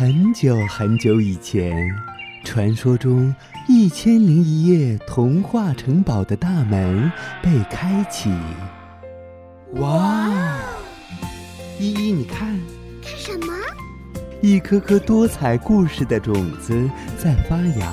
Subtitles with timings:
[0.00, 1.94] 很久很久以前，
[2.42, 3.28] 传说中
[3.68, 7.12] 《一千零一夜》童话城堡的大门
[7.42, 8.30] 被开启。
[9.72, 10.58] 哇！
[11.78, 12.58] 依依，你看，
[13.02, 13.52] 看什么？
[14.40, 17.92] 一颗颗多彩故事的种子在发芽。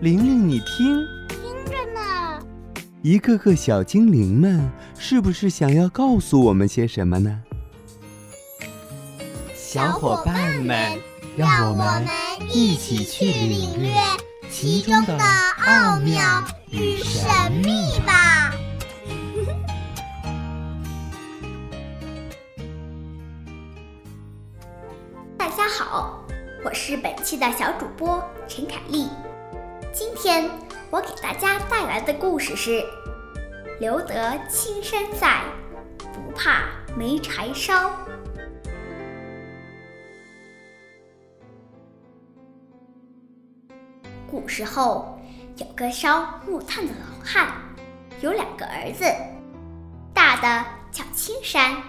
[0.00, 2.42] 玲玲，你听，听着呢。
[3.02, 4.66] 一个个小精灵们，
[4.98, 7.42] 是不是想要告诉我们些什么呢？
[9.66, 11.02] 小伙伴们，
[11.36, 12.06] 让我们
[12.52, 13.92] 一起去领略
[14.48, 15.18] 其中的
[15.66, 16.22] 奥妙
[16.70, 18.54] 与神秘吧！
[25.36, 26.24] 大家好，
[26.64, 29.08] 我是本期的小主播陈凯丽。
[29.92, 30.48] 今天
[30.90, 32.84] 我给大家带来的故事是：
[33.80, 35.42] 留得青山在，
[35.98, 37.90] 不怕没柴烧。
[44.30, 45.18] 古时候，
[45.56, 47.52] 有个烧木炭的老汉，
[48.20, 49.04] 有两个儿子，
[50.12, 51.82] 大的叫青山，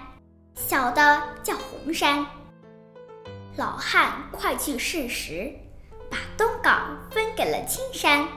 [0.55, 2.25] 小的叫红山。
[3.55, 5.51] 老汉快去世时，
[6.11, 8.27] 把东岗分给了青山，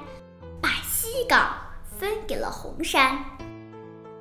[0.62, 1.54] 把西岗
[1.98, 3.22] 分给了红山。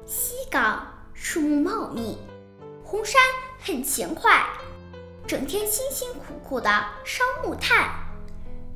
[0.05, 2.17] 西岗树木茂密，
[2.83, 3.21] 红山
[3.61, 4.45] 很勤快，
[5.25, 6.69] 整天辛辛苦苦的
[7.05, 8.08] 烧木炭。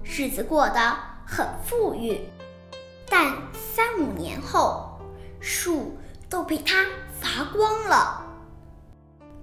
[0.04, 2.20] 日子过得很富裕，
[3.10, 5.00] 但三五年后，
[5.40, 5.98] 树
[6.30, 6.86] 都被他
[7.20, 8.22] 伐光了。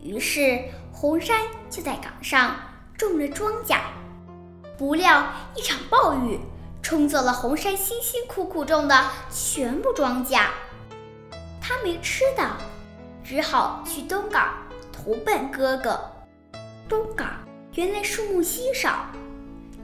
[0.01, 2.57] 于是红山就在岗上
[2.97, 3.81] 种了庄稼，
[4.79, 6.39] 不料一场暴雨
[6.83, 10.47] 冲走了红山辛辛苦苦种的全部庄稼。
[11.61, 12.57] 他没吃的，
[13.25, 14.55] 只好去东岗
[14.93, 16.01] 投奔哥哥。
[16.89, 17.29] 东岗
[17.75, 19.07] 原来树木稀少。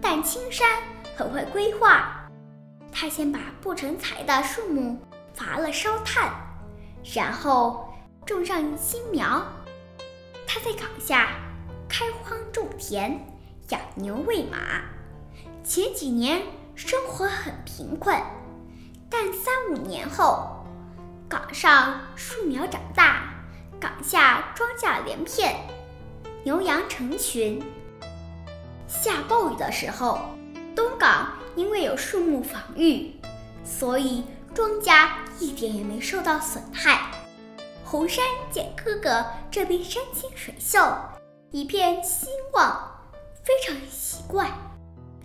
[0.08, 0.68] 但青山
[1.16, 2.28] 很会规划，
[2.92, 4.96] 他先把不成材的树木
[5.34, 6.30] 伐了烧炭，
[7.12, 7.92] 然后
[8.24, 9.44] 种上新苗。
[10.46, 11.30] 他在岗下
[11.88, 13.20] 开荒种田，
[13.70, 14.80] 养牛喂马。
[15.64, 16.40] 前几年
[16.76, 18.16] 生活很贫困，
[19.10, 20.64] 但三五年后，
[21.28, 23.34] 岗上树苗长大，
[23.80, 25.56] 岗下庄稼连片，
[26.44, 27.60] 牛羊成群。
[28.88, 30.20] 下暴雨的时候，
[30.74, 33.14] 东港因为有树木防御，
[33.64, 34.24] 所以
[34.54, 35.08] 庄稼
[35.38, 37.10] 一点也没受到损害。
[37.84, 40.78] 红山见哥哥这边山清水秀，
[41.50, 42.90] 一片兴旺，
[43.44, 44.50] 非常奇怪，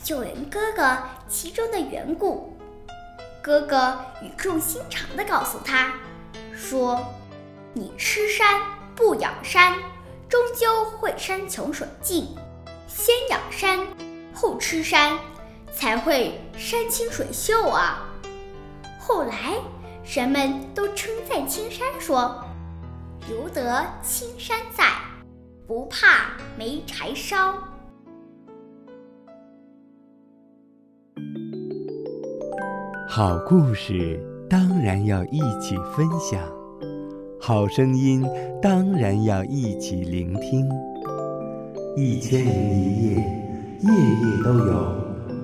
[0.04, 0.98] 就问哥哥
[1.28, 2.58] 其中的缘故。
[3.42, 5.94] 哥哥语重心长地告诉他，
[6.56, 7.04] 说
[7.74, 8.62] ：“你吃山
[8.96, 9.76] 不养山，
[10.30, 12.36] 终究会山穷水尽。”
[12.94, 13.80] 先养山，
[14.34, 15.18] 后吃山，
[15.72, 18.06] 才会山清水秀啊！
[19.00, 19.56] 后来
[20.04, 22.44] 人们都称赞青山说
[23.28, 24.84] ：“留得青山在，
[25.66, 27.56] 不怕没柴烧。”
[33.10, 34.20] 好故事
[34.50, 36.40] 当然要一起分享，
[37.40, 38.24] 好声音
[38.62, 40.70] 当然要一起聆听。
[41.98, 43.16] 一千零一夜，
[43.82, 44.74] 夜夜都有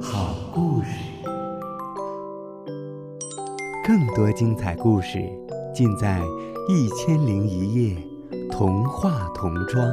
[0.01, 0.87] 好故事。
[3.85, 5.19] 更多精彩故事
[5.73, 6.21] 尽在
[6.69, 7.97] 《一千零一夜》
[8.49, 9.85] 童话童装。